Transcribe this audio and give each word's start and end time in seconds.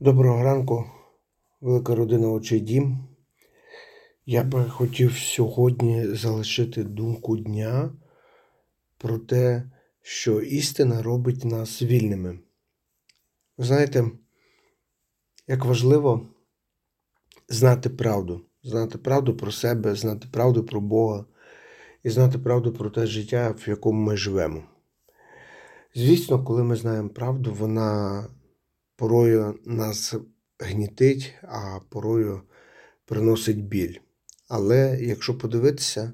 Доброго 0.00 0.42
ранку, 0.42 0.84
велика 1.60 1.94
родина 1.94 2.28
Очий 2.28 2.60
Дім. 2.60 2.98
Я 4.26 4.44
би 4.44 4.64
хотів 4.64 5.12
сьогодні 5.12 6.06
залишити 6.06 6.84
думку 6.84 7.36
дня 7.36 7.92
про 8.98 9.18
те, 9.18 9.70
що 10.02 10.40
істина 10.40 11.02
робить 11.02 11.44
нас 11.44 11.82
вільними. 11.82 12.38
Ви 13.58 13.64
знаєте, 13.64 14.10
як 15.48 15.64
важливо 15.64 16.28
знати 17.48 17.90
правду, 17.90 18.40
знати 18.62 18.98
правду 18.98 19.36
про 19.36 19.52
себе, 19.52 19.94
знати 19.94 20.28
правду 20.32 20.64
про 20.64 20.80
Бога 20.80 21.24
і 22.02 22.10
знати 22.10 22.38
правду 22.38 22.72
про 22.72 22.90
те 22.90 23.06
життя, 23.06 23.54
в 23.58 23.68
якому 23.68 24.02
ми 24.02 24.16
живемо. 24.16 24.62
Звісно, 25.94 26.44
коли 26.44 26.64
ми 26.64 26.76
знаємо 26.76 27.08
правду, 27.08 27.56
вона 27.58 28.26
порою 28.96 29.58
нас 29.64 30.14
гнітить, 30.58 31.34
а 31.42 31.78
порою 31.88 32.42
приносить 33.04 33.64
біль. 33.64 33.96
Але 34.48 34.98
якщо 35.00 35.38
подивитися, 35.38 36.12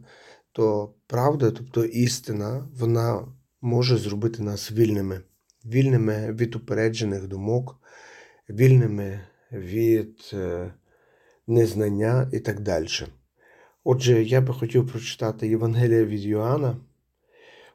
то 0.53 0.95
правда, 1.06 1.51
тобто 1.51 1.84
істина, 1.84 2.69
вона 2.79 3.27
може 3.61 3.97
зробити 3.97 4.43
нас 4.43 4.73
вільними, 4.73 5.20
вільними 5.65 6.33
від 6.33 6.56
упереджених 6.56 7.29
думок, 7.29 7.80
вільними 8.48 9.20
від 9.53 10.31
е, 10.33 10.75
незнання 11.47 12.31
і 12.33 12.41
так 12.41 12.61
далі. 12.61 12.87
Отже, 13.84 14.23
я 14.23 14.41
би 14.41 14.55
хотів 14.55 14.91
прочитати 14.91 15.48
Євангелія 15.48 16.05
від 16.05 16.20
Йоанна, 16.20 16.77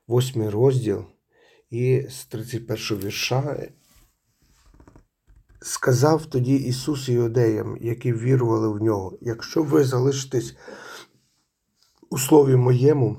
8 0.09 0.50
розділ, 0.50 1.06
і 1.70 2.06
з 2.09 2.26
31 2.26 3.06
вірша 3.06 3.67
Сказав 5.68 6.26
тоді 6.26 6.55
Ісус 6.55 7.10
іудеям, 7.10 7.78
які 7.82 8.14
вірували 8.14 8.70
в 8.70 8.84
нього: 8.84 9.18
якщо 9.22 9.64
ви 9.64 9.84
залишитесь 9.84 10.56
у 12.09 12.17
слові 12.17 12.56
моєму, 12.56 13.17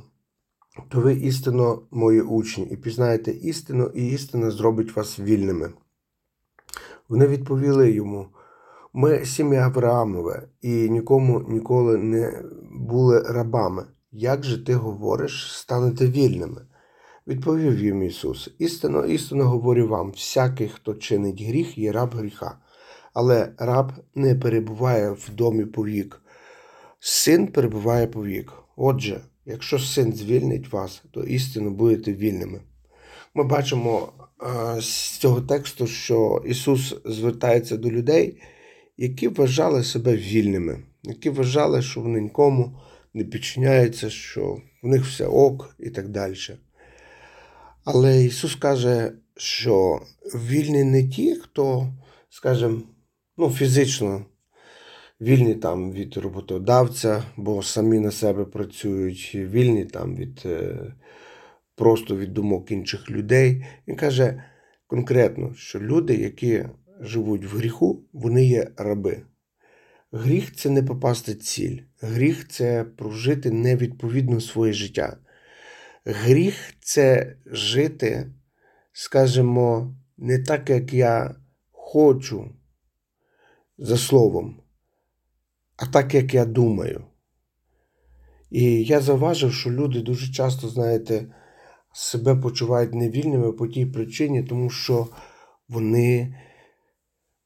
то 0.89 1.01
ви 1.01 1.15
істинно 1.15 1.83
мої 1.91 2.21
учні, 2.21 2.65
і 2.65 2.77
пізнаєте 2.77 3.31
істину, 3.31 3.91
і 3.95 4.07
істина 4.07 4.51
зробить 4.51 4.97
вас 4.97 5.19
вільними. 5.19 5.73
Вони 7.09 7.27
відповіли 7.27 7.93
йому: 7.93 8.29
ми 8.93 9.25
сім'я 9.25 9.61
Авраамове, 9.61 10.49
і 10.63 10.91
нікому 10.91 11.45
ніколи 11.49 11.97
не 11.97 12.43
були 12.73 13.23
рабами. 13.23 13.85
Як 14.13 14.45
же 14.45 14.65
ти 14.65 14.75
говориш, 14.75 15.53
станете 15.53 16.07
вільними? 16.07 16.67
Відповів 17.27 17.85
їм 17.85 18.03
Ісус: 18.03 18.51
істинно, 18.59 19.07
істинно 19.07 19.45
говорю 19.45 19.89
вам: 19.89 20.11
всякий, 20.11 20.69
хто 20.69 20.95
чинить 20.95 21.43
гріх, 21.43 21.79
є 21.79 21.93
раб 21.93 22.15
гріха, 22.15 22.59
але 23.15 23.53
раб 23.59 23.93
не 24.15 24.35
перебуває 24.35 25.11
в 25.11 25.31
домі 25.35 25.65
повік, 25.65 26.23
син 27.01 27.47
перебуває 27.47 28.07
повік. 28.07 28.53
Отже, 28.77 29.21
якщо 29.47 29.79
син 29.79 30.13
звільнить 30.13 30.73
вас, 30.73 31.03
то 31.11 31.23
істинно 31.23 31.71
будете 31.71 32.13
вільними. 32.13 32.61
Ми 33.35 33.45
бачимо 33.45 34.13
е, 34.43 34.81
з 34.81 35.19
цього 35.19 35.41
тексту, 35.41 35.87
що 35.87 36.43
Ісус 36.47 36.95
звертається 37.05 37.77
до 37.77 37.91
людей, 37.91 38.43
які 38.97 39.29
вважали 39.29 39.85
себе 39.85 40.17
вільними, 40.17 40.79
які 41.03 41.31
вважали, 41.31 41.83
що 41.83 42.01
вони 42.01 42.21
нікому 42.21 42.79
не 43.15 43.25
підчиняються, 43.25 44.11
що 44.11 44.59
в 44.83 44.89
них 44.89 45.05
все 45.05 45.27
ок 45.27 45.77
і 45.79 45.91
так 45.91 46.09
далі. 46.09 46.37
Але 47.87 48.25
Ісус 48.25 48.55
каже, 48.55 49.13
що 49.37 50.03
вільні 50.35 50.85
не 50.85 51.09
ті, 51.09 51.35
хто, 51.35 51.93
скажімо, 52.29 52.83
ну, 53.37 53.51
фізично 53.51 54.27
вільні 55.21 55.55
там 55.55 55.93
від 55.93 56.17
роботодавця, 56.17 57.25
бо 57.37 57.63
самі 57.63 58.01
на 58.01 58.11
себе 58.11 58.45
працюють, 58.45 59.33
вільні 59.35 59.85
там 59.85 60.17
від 60.17 60.43
е, 60.47 60.77
просто 61.75 62.17
від 62.17 62.33
думок 62.33 62.71
інших 62.71 63.11
людей. 63.11 63.65
Він 63.89 63.97
каже 63.97 64.43
конкретно, 64.87 65.55
що 65.55 65.81
люди, 65.81 66.15
які 66.15 66.65
живуть 67.01 67.45
в 67.45 67.57
гріху, 67.57 68.05
вони 68.13 68.47
є 68.47 68.71
раби. 68.77 69.23
Гріх 70.13 70.57
це 70.57 70.71
не 70.71 70.83
попасти 70.83 71.35
ціль. 71.35 71.79
Гріх 72.01 72.49
це 72.49 72.85
прожити 72.85 73.51
невідповідно 73.51 74.41
своє 74.41 74.73
життя. 74.73 75.17
Гріх 76.09 76.75
це 76.81 77.37
жити, 77.47 78.33
скажімо, 78.93 79.97
не 80.17 80.43
так, 80.43 80.71
як 80.71 80.93
я 80.93 81.35
хочу 81.73 82.51
за 83.79 83.99
словом, 83.99 84.63
а 85.77 85.87
так, 85.87 86.15
як 86.15 86.35
я 86.35 86.45
думаю. 86.45 87.05
І 88.51 88.85
я 88.85 89.01
заважив, 89.01 89.53
що 89.53 89.71
люди 89.71 90.01
дуже 90.01 90.33
часто, 90.33 90.69
знаєте, 90.69 91.35
себе 91.93 92.37
почувають 92.37 92.95
невільними 92.95 93.53
по 93.53 93.67
тій 93.67 93.87
причині, 93.87 94.43
тому 94.43 94.71
що 94.71 95.09
вони 95.69 96.41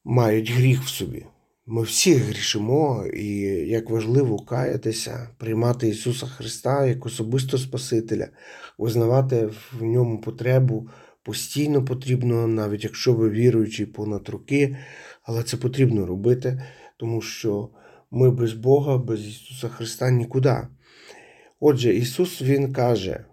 мають 0.03 0.51
гріх 0.51 0.83
в 0.83 0.87
собі. 0.87 1.25
Ми 1.73 1.83
всі 1.83 2.13
грішимо, 2.13 3.05
і 3.13 3.29
як 3.67 3.89
важливо 3.89 4.39
каятися, 4.39 5.29
приймати 5.37 5.87
Ісуса 5.87 6.25
Христа 6.27 6.85
як 6.85 7.05
особисто 7.05 7.57
Спасителя, 7.57 8.27
визнавати 8.77 9.49
в 9.79 9.83
ньому 9.83 10.21
потребу 10.21 10.89
постійно 11.23 11.85
потрібно, 11.85 12.47
навіть 12.47 12.83
якщо 12.83 13.13
ви 13.13 13.29
віруючі 13.29 13.85
понад 13.85 14.29
роки, 14.29 14.77
але 15.23 15.43
це 15.43 15.57
потрібно 15.57 16.05
робити, 16.05 16.63
тому 16.97 17.21
що 17.21 17.69
ми 18.11 18.31
без 18.31 18.53
Бога, 18.53 18.97
без 18.97 19.27
Ісуса 19.27 19.69
Христа 19.69 20.11
нікуди. 20.11 20.57
Отже, 21.59 21.93
Ісус 21.93 22.41
Він 22.41 22.73
каже: 22.73 23.25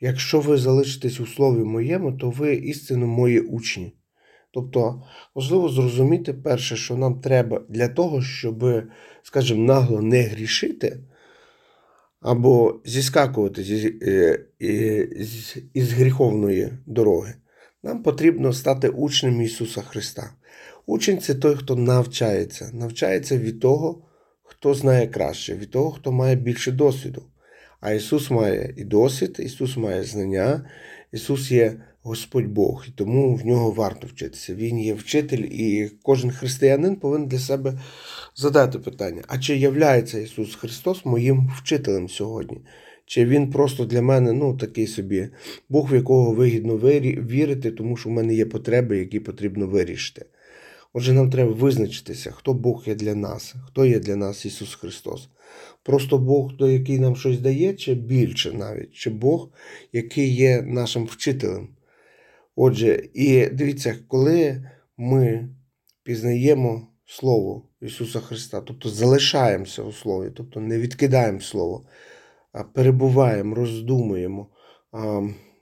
якщо 0.00 0.40
ви 0.40 0.56
залишитесь 0.56 1.20
у 1.20 1.26
Слові 1.26 1.64
моєму, 1.64 2.12
то 2.12 2.30
ви 2.30 2.54
істинно 2.54 3.06
мої 3.06 3.40
учні. 3.40 3.92
Тобто 4.54 5.02
важливо 5.34 5.68
зрозуміти 5.68 6.32
перше, 6.32 6.76
що 6.76 6.96
нам 6.96 7.20
треба 7.20 7.60
для 7.68 7.88
того, 7.88 8.22
щоб, 8.22 8.64
скажімо, 9.22 9.64
нагло 9.64 10.02
не 10.02 10.22
грішити 10.22 11.00
або 12.20 12.80
зіскакувати 12.84 13.62
зі, 13.62 13.98
е, 14.02 14.38
із, 14.58 15.56
із 15.74 15.92
гріховної 15.92 16.68
дороги. 16.86 17.34
Нам 17.82 18.02
потрібно 18.02 18.52
стати 18.52 18.88
учнем 18.88 19.42
Ісуса 19.42 19.82
Христа. 19.82 20.30
Учень 20.86 21.18
це 21.18 21.34
той, 21.34 21.56
хто 21.56 21.76
навчається, 21.76 22.70
навчається 22.72 23.38
від 23.38 23.60
того, 23.60 24.02
хто 24.42 24.74
знає 24.74 25.06
краще, 25.06 25.54
від 25.54 25.70
того, 25.70 25.90
хто 25.90 26.12
має 26.12 26.36
більше 26.36 26.72
досвіду. 26.72 27.22
А 27.80 27.92
Ісус 27.92 28.30
має 28.30 28.74
і 28.76 28.84
досвід, 28.84 29.36
Ісус 29.38 29.76
має 29.76 30.04
знання, 30.04 30.70
Ісус 31.12 31.50
є 31.50 31.80
Господь 32.06 32.46
Бог, 32.46 32.84
і 32.88 32.90
тому 32.90 33.34
в 33.34 33.46
нього 33.46 33.70
варто 33.70 34.06
вчитися. 34.06 34.54
Він 34.54 34.80
є 34.80 34.94
вчитель, 34.94 35.38
і 35.38 35.90
кожен 36.02 36.30
християнин 36.30 36.96
повинен 36.96 37.28
для 37.28 37.38
себе 37.38 37.80
задати 38.36 38.78
питання: 38.78 39.22
а 39.28 39.38
чи 39.38 39.56
являється 39.56 40.18
Ісус 40.18 40.54
Христос 40.54 41.04
моїм 41.04 41.50
вчителем 41.58 42.08
сьогодні? 42.08 42.58
Чи 43.06 43.24
Він 43.24 43.50
просто 43.50 43.84
для 43.84 44.02
мене 44.02 44.32
ну, 44.32 44.56
такий 44.56 44.86
собі 44.86 45.28
Бог, 45.68 45.92
в 45.92 45.94
якого 45.94 46.32
вигідно 46.32 46.76
вірити, 46.76 47.70
тому 47.70 47.96
що 47.96 48.08
в 48.08 48.12
мене 48.12 48.34
є 48.34 48.46
потреби, 48.46 48.98
які 48.98 49.20
потрібно 49.20 49.66
вирішити? 49.66 50.26
Отже, 50.92 51.12
нам 51.12 51.30
треба 51.30 51.52
визначитися, 51.52 52.30
хто 52.30 52.54
Бог 52.54 52.82
є 52.86 52.94
для 52.94 53.14
нас, 53.14 53.54
хто 53.66 53.84
є 53.84 53.98
для 53.98 54.16
нас 54.16 54.46
Ісус 54.46 54.74
Христос. 54.74 55.28
Просто 55.82 56.18
Бог, 56.18 56.52
який 56.58 56.98
нам 56.98 57.16
щось 57.16 57.38
дає, 57.38 57.74
чи 57.74 57.94
більше 57.94 58.52
навіть, 58.52 58.92
чи 58.92 59.10
Бог, 59.10 59.48
який 59.92 60.34
є 60.34 60.62
нашим 60.62 61.04
вчителем. 61.04 61.68
Отже, 62.56 63.08
і 63.14 63.46
дивіться, 63.46 63.96
коли 64.08 64.70
ми 64.96 65.48
пізнаємо 66.02 66.88
Слово 67.06 67.68
Ісуса 67.80 68.20
Христа, 68.20 68.60
тобто 68.60 68.88
залишаємося 68.88 69.82
у 69.82 69.92
Слові, 69.92 70.30
тобто 70.36 70.60
не 70.60 70.78
відкидаємо 70.78 71.40
Слово, 71.40 71.86
а 72.52 72.64
перебуваємо, 72.64 73.54
роздумуємо, 73.54 74.48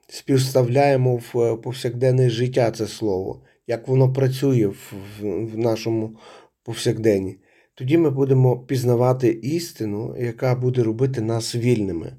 співставляємо 0.09 1.17
в 1.17 1.57
повсякденне 1.63 2.31
життя 2.31 2.71
це 2.71 2.87
Слово, 2.87 3.43
як 3.67 3.89
воно 3.89 4.13
працює 4.13 4.73
в 5.21 5.59
нашому 5.59 6.17
повсякденні, 6.63 7.39
тоді 7.75 7.99
ми 7.99 8.11
будемо 8.11 8.59
пізнавати 8.59 9.29
істину, 9.29 10.17
яка 10.19 10.55
буде 10.55 10.83
робити 10.83 11.21
нас 11.21 11.55
вільними. 11.55 12.17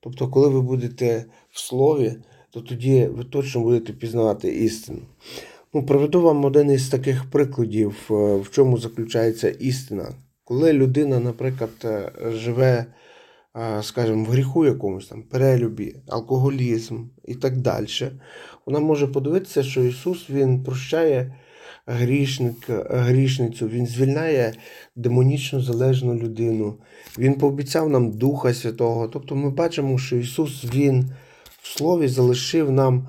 Тобто, 0.00 0.28
коли 0.28 0.48
ви 0.48 0.60
будете 0.62 1.24
в 1.50 1.60
Слові, 1.60 2.16
то 2.50 2.60
тоді 2.60 3.06
ви 3.06 3.24
точно 3.24 3.60
будете 3.60 3.92
пізнавати 3.92 4.48
істину. 4.48 4.98
Ну, 5.74 5.86
Проведу 5.86 6.22
вам 6.22 6.44
один 6.44 6.70
із 6.70 6.88
таких 6.88 7.30
прикладів, 7.30 8.08
е, 8.10 8.14
в 8.36 8.50
чому 8.50 8.78
заключається 8.78 9.48
істина. 9.48 10.08
Коли 10.44 10.72
людина, 10.72 11.20
наприклад, 11.20 11.70
е, 11.84 12.12
живе, 12.30 12.86
е, 13.56 13.82
скажімо, 13.82 14.24
в 14.24 14.26
гріху 14.26 14.66
якомусь 14.66 15.08
там, 15.08 15.22
перелюбі, 15.22 15.96
алкоголізм 16.08 17.04
і 17.24 17.34
так 17.34 17.56
далі, 17.56 17.86
вона 18.66 18.80
може 18.80 19.06
подивитися, 19.06 19.62
що 19.62 19.84
Ісус 19.84 20.30
Він 20.30 20.62
прощає 20.62 21.34
грішника, 21.86 22.86
грішницю, 22.90 23.68
Він 23.68 23.86
звільняє 23.86 24.52
демонічно 24.96 25.60
залежну 25.60 26.14
людину. 26.14 26.74
Він 27.18 27.34
пообіцяв 27.34 27.88
нам 27.88 28.10
Духа 28.10 28.54
Святого. 28.54 29.08
Тобто 29.08 29.36
ми 29.36 29.50
бачимо, 29.50 29.98
що 29.98 30.16
Ісус 30.16 30.64
Він 30.74 31.10
в 31.62 31.78
Слові 31.78 32.08
залишив 32.08 32.72
нам 32.72 33.08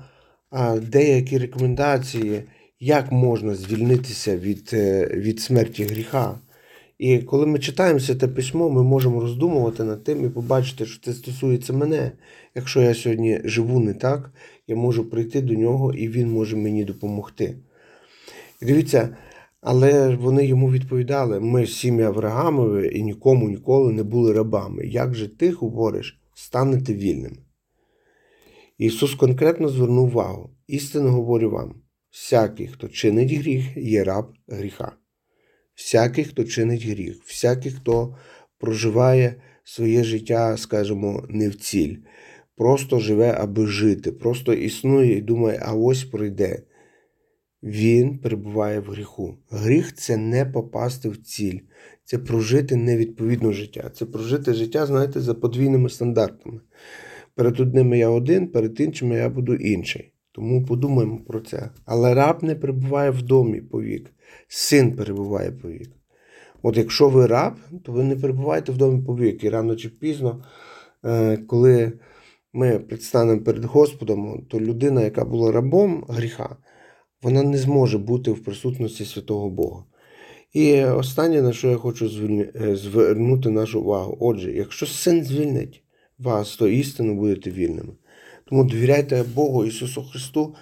деякі 0.82 1.38
рекомендації, 1.38 2.42
як 2.80 3.12
можна 3.12 3.54
звільнитися 3.54 4.36
від, 4.36 4.70
е, 4.72 5.06
від 5.06 5.40
смерті 5.40 5.84
гріха. 5.84 6.38
І 6.98 7.18
коли 7.18 7.46
ми 7.46 7.58
читаємо 7.58 8.00
це 8.00 8.14
письмо, 8.14 8.70
ми 8.70 8.82
можемо 8.82 9.20
роздумувати 9.20 9.84
над 9.84 10.04
тим 10.04 10.24
і 10.24 10.28
побачити, 10.28 10.86
що 10.86 11.02
це 11.04 11.12
стосується 11.12 11.72
мене. 11.72 12.12
Якщо 12.54 12.80
я 12.82 12.94
сьогодні 12.94 13.40
живу 13.44 13.80
не 13.80 13.94
так, 13.94 14.32
я 14.66 14.76
можу 14.76 15.10
прийти 15.10 15.40
до 15.40 15.54
нього 15.54 15.94
і 15.94 16.08
він 16.08 16.30
може 16.30 16.56
мені 16.56 16.84
допомогти. 16.84 17.56
І 18.62 18.66
дивіться, 18.66 19.16
але 19.60 20.16
вони 20.16 20.46
йому 20.46 20.70
відповідали: 20.70 21.40
ми 21.40 21.66
сім'я 21.66 22.06
Авраамові 22.06 22.98
і 22.98 23.02
нікому 23.02 23.48
ніколи 23.48 23.92
не 23.92 24.02
були 24.02 24.32
рабами. 24.32 24.86
Як 24.86 25.14
же 25.14 25.28
ти 25.28 25.50
говориш, 25.50 26.20
станете 26.34 26.94
вільними? 26.94 27.36
Ісус 28.82 29.14
конкретно 29.14 29.68
звернув 29.68 30.04
увагу: 30.08 30.50
істинно 30.66 31.10
говорю 31.10 31.50
вам: 31.50 31.74
всякий, 32.10 32.66
хто 32.66 32.88
чинить 32.88 33.32
гріх, 33.32 33.76
є 33.76 34.04
раб 34.04 34.32
гріха. 34.48 34.92
Всякий, 35.74 36.24
хто 36.24 36.44
чинить 36.44 36.86
гріх, 36.86 37.22
всякий, 37.24 37.72
хто 37.72 38.16
проживає 38.58 39.42
своє 39.64 40.04
життя, 40.04 40.56
скажімо, 40.56 41.26
не 41.28 41.48
в 41.48 41.54
ціль, 41.54 41.96
просто 42.56 42.98
живе, 42.98 43.36
аби 43.38 43.66
жити, 43.66 44.12
просто 44.12 44.52
існує 44.52 45.16
і 45.16 45.20
думає, 45.20 45.62
а 45.62 45.74
ось 45.74 46.04
пройде. 46.04 46.62
Він 47.62 48.18
перебуває 48.18 48.80
в 48.80 48.90
гріху. 48.90 49.36
Гріх 49.50 49.94
це 49.94 50.16
не 50.16 50.46
попасти 50.46 51.08
в 51.08 51.16
ціль, 51.16 51.58
це 52.04 52.18
прожити 52.18 52.76
невідповідне 52.76 53.52
життя, 53.52 53.90
це 53.94 54.06
прожити 54.06 54.54
життя, 54.54 54.86
знаєте, 54.86 55.20
за 55.20 55.34
подвійними 55.34 55.90
стандартами. 55.90 56.60
Перед 57.34 57.60
одними 57.60 57.98
я 57.98 58.10
один, 58.10 58.48
перед 58.48 58.80
іншими 58.80 59.16
я 59.16 59.28
буду 59.28 59.54
інший. 59.54 60.12
Тому 60.32 60.64
подумаємо 60.64 61.18
про 61.18 61.40
це. 61.40 61.70
Але 61.84 62.14
раб 62.14 62.42
не 62.42 62.54
перебуває 62.54 63.10
в 63.10 63.22
домі 63.22 63.60
повік, 63.60 64.10
син 64.48 64.96
перебуває 64.96 65.50
повік. 65.52 65.90
От 66.62 66.76
якщо 66.76 67.08
ви 67.08 67.26
раб, 67.26 67.54
то 67.82 67.92
ви 67.92 68.04
не 68.04 68.16
перебуваєте 68.16 68.72
в 68.72 68.76
домі 68.76 69.02
повік. 69.02 69.44
І 69.44 69.48
рано 69.48 69.76
чи 69.76 69.88
пізно, 69.88 70.44
е, 71.04 71.36
коли 71.36 71.92
ми 72.52 72.78
предстанемо 72.78 73.40
перед 73.40 73.64
Господом, 73.64 74.46
то 74.48 74.60
людина, 74.60 75.02
яка 75.02 75.24
була 75.24 75.52
рабом 75.52 76.04
гріха, 76.08 76.56
вона 77.22 77.42
не 77.42 77.58
зможе 77.58 77.98
бути 77.98 78.30
в 78.30 78.44
присутності 78.44 79.04
святого 79.04 79.50
Бога. 79.50 79.84
І 80.52 80.84
останнє, 80.84 81.42
на 81.42 81.52
що 81.52 81.68
я 81.68 81.76
хочу 81.76 82.06
е, 82.06 82.76
звернути 82.76 83.50
нашу 83.50 83.80
увагу. 83.80 84.16
Отже, 84.20 84.52
якщо 84.52 84.86
син 84.86 85.24
звільнить 85.24 85.82
вас, 86.18 86.56
то 86.56 86.68
істинно 86.68 87.14
будете 87.14 87.50
вільними. 87.50 87.92
Тому 88.44 88.64
довіряйте 88.64 89.22
Богу 89.22 89.64
Ісусу 89.64 90.02
Христу, 90.02 90.54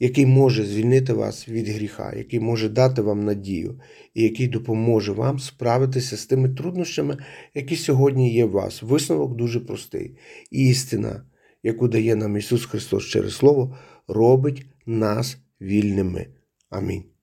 який 0.00 0.26
може 0.26 0.64
звільнити 0.64 1.12
вас 1.12 1.48
від 1.48 1.68
гріха, 1.68 2.14
який 2.16 2.40
може 2.40 2.68
дати 2.68 3.02
вам 3.02 3.24
надію, 3.24 3.80
і 4.14 4.22
який 4.22 4.48
допоможе 4.48 5.12
вам 5.12 5.38
справитися 5.38 6.16
з 6.16 6.26
тими 6.26 6.48
труднощами, 6.48 7.18
які 7.54 7.76
сьогодні 7.76 8.34
є 8.34 8.44
в 8.44 8.50
вас. 8.50 8.82
Висновок 8.82 9.36
дуже 9.36 9.60
простий. 9.60 10.16
Істина, 10.50 11.24
яку 11.62 11.88
дає 11.88 12.16
нам 12.16 12.36
Ісус 12.36 12.66
Христос 12.66 13.04
через 13.04 13.34
Слово, 13.36 13.78
робить 14.08 14.66
нас 14.86 15.38
вільними. 15.60 16.26
Амінь. 16.70 17.15